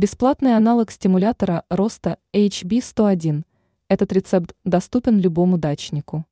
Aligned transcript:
Бесплатный 0.00 0.56
аналог 0.56 0.90
стимулятора 0.90 1.64
роста 1.68 2.16
HB101. 2.32 3.44
Этот 3.86 4.12
рецепт 4.14 4.56
доступен 4.64 5.20
любому 5.20 5.58
дачнику. 5.58 6.24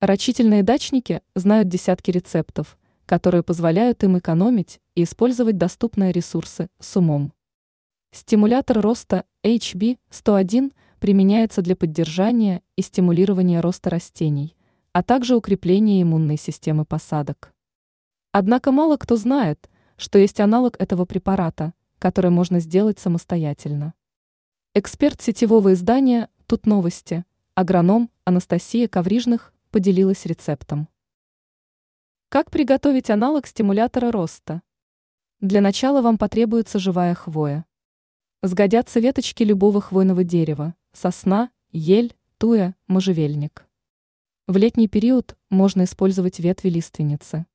Рачительные 0.00 0.64
дачники 0.64 1.22
знают 1.36 1.68
десятки 1.68 2.10
рецептов, 2.10 2.76
которые 3.06 3.44
позволяют 3.44 4.02
им 4.02 4.18
экономить 4.18 4.80
и 4.96 5.04
использовать 5.04 5.58
доступные 5.58 6.10
ресурсы 6.10 6.70
с 6.80 6.96
умом. 6.96 7.32
Стимулятор 8.10 8.80
роста 8.80 9.26
HB101 9.44 10.72
применяется 10.98 11.62
для 11.62 11.76
поддержания 11.76 12.62
и 12.74 12.82
стимулирования 12.82 13.60
роста 13.60 13.90
растений, 13.90 14.56
а 14.92 15.04
также 15.04 15.36
укрепления 15.36 16.02
иммунной 16.02 16.36
системы 16.36 16.84
посадок. 16.84 17.54
Однако 18.32 18.72
мало 18.72 18.96
кто 18.96 19.14
знает, 19.14 19.70
что 19.96 20.18
есть 20.18 20.40
аналог 20.40 20.74
этого 20.80 21.04
препарата– 21.04 21.74
который 22.04 22.30
можно 22.30 22.60
сделать 22.60 22.98
самостоятельно. 22.98 23.94
Эксперт 24.74 25.22
сетевого 25.22 25.72
издания 25.72 26.28
«Тут 26.46 26.66
новости», 26.66 27.24
агроном 27.54 28.10
Анастасия 28.26 28.88
Коврижных 28.88 29.54
поделилась 29.70 30.26
рецептом. 30.26 30.88
Как 32.28 32.50
приготовить 32.50 33.08
аналог 33.08 33.46
стимулятора 33.46 34.12
роста? 34.12 34.60
Для 35.40 35.62
начала 35.62 36.02
вам 36.02 36.18
потребуется 36.18 36.78
живая 36.78 37.14
хвоя. 37.14 37.64
Сгодятся 38.42 39.00
веточки 39.00 39.42
любого 39.42 39.80
хвойного 39.80 40.24
дерева– 40.24 40.74
сосна, 40.92 41.50
ель, 41.72 42.14
туя, 42.36 42.76
можжевельник. 42.86 43.66
В 44.46 44.58
летний 44.58 44.88
период 44.88 45.38
можно 45.48 45.84
использовать 45.84 46.38
ветви 46.38 46.68
лиственницы. 46.68 47.46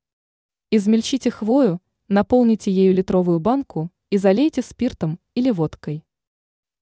Измельчите 0.71 1.29
хвою, 1.29 1.83
наполните 2.07 2.71
ею 2.71 2.95
литровую 2.95 3.39
банку 3.39 3.91
и 4.09 4.17
залейте 4.17 4.61
спиртом 4.61 5.19
или 5.35 5.51
водкой. 5.51 6.03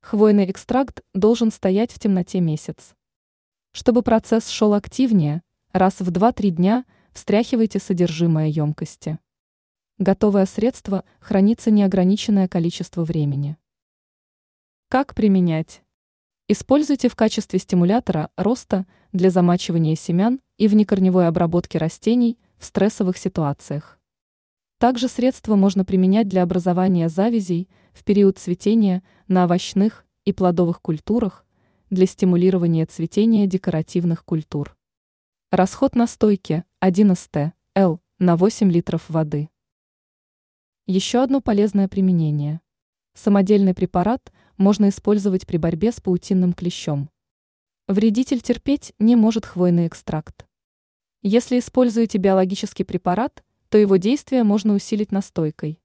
Хвойный 0.01 0.49
экстракт 0.49 1.01
должен 1.13 1.51
стоять 1.51 1.91
в 1.91 1.99
темноте 1.99 2.39
месяц. 2.39 2.95
Чтобы 3.73 4.01
процесс 4.01 4.47
шел 4.47 4.73
активнее, 4.73 5.41
раз 5.73 5.99
в 5.99 6.09
2-3 6.09 6.49
дня 6.49 6.85
встряхивайте 7.11 7.79
содержимое 7.79 8.47
емкости. 8.47 9.19
Готовое 9.97 10.45
средство 10.45 11.03
хранится 11.19 11.71
неограниченное 11.71 12.47
количество 12.47 13.03
времени. 13.03 13.57
Как 14.89 15.13
применять? 15.13 15.81
Используйте 16.47 17.09
в 17.09 17.15
качестве 17.15 17.59
стимулятора 17.59 18.29
роста 18.37 18.85
для 19.11 19.29
замачивания 19.31 19.95
семян 19.95 20.39
и 20.57 20.69
внекорневой 20.69 21.27
обработки 21.27 21.75
растений 21.75 22.39
в 22.57 22.63
стрессовых 22.63 23.17
ситуациях. 23.17 23.96
Также 24.79 25.07
средства 25.07 25.55
можно 25.55 25.83
применять 25.83 26.27
для 26.27 26.43
образования 26.43 27.09
завязей 27.09 27.67
в 27.93 28.03
период 28.03 28.37
цветения 28.37 29.01
на 29.27 29.45
овощных 29.45 30.05
и 30.23 30.33
плодовых 30.33 30.83
культурах 30.83 31.47
для 31.89 32.05
стимулирования 32.05 32.85
цветения 32.85 33.47
декоративных 33.47 34.23
культур. 34.23 34.77
Расход 35.49 35.95
настойки 35.95 36.63
1 36.79 37.15
ст. 37.15 37.53
Л 37.73 38.01
на 38.19 38.35
8 38.35 38.71
литров 38.71 39.09
воды. 39.09 39.49
Еще 40.85 41.23
одно 41.23 41.41
полезное 41.41 41.87
применение. 41.87 42.61
Самодельный 43.15 43.73
препарат 43.73 44.31
можно 44.57 44.89
использовать 44.89 45.47
при 45.47 45.57
борьбе 45.57 45.91
с 45.91 45.99
паутинным 45.99 46.53
клещом. 46.53 47.09
Вредитель 47.87 48.41
терпеть 48.41 48.93
не 48.99 49.15
может 49.15 49.45
хвойный 49.45 49.87
экстракт. 49.87 50.45
Если 51.23 51.57
используете 51.57 52.19
биологический 52.19 52.83
препарат, 52.83 53.43
то 53.69 53.77
его 53.77 53.97
действие 53.97 54.43
можно 54.43 54.73
усилить 54.73 55.11
настойкой. 55.11 55.79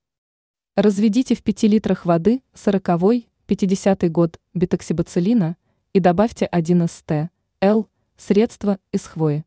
Разведите 0.77 1.35
в 1.35 1.43
5 1.43 1.65
литрах 1.65 2.07
воды 2.07 2.43
40-50 2.55 4.09
год 4.09 4.41
бетоксибацилина 4.55 5.57
и 5.93 6.01
добавьте 6.01 6.47
1 6.47 6.89
ст. 6.89 7.31
Л 7.61 7.89
средство 8.17 8.79
из 8.93 9.05
хвои. 9.07 9.45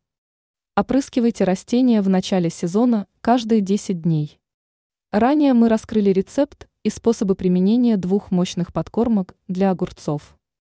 Опрыскивайте 0.76 1.44
растения 1.44 2.02
в 2.02 2.08
начале 2.08 2.50
сезона 2.50 3.06
каждые 3.22 3.60
10 3.62 4.02
дней. 4.02 4.38
Ранее 5.10 5.54
мы 5.54 5.68
раскрыли 5.68 6.10
рецепт 6.10 6.68
и 6.84 6.90
способы 6.90 7.34
применения 7.34 7.96
двух 7.96 8.30
мощных 8.30 8.72
подкормок 8.72 9.34
для 9.48 9.70
огурцов. 9.70 10.35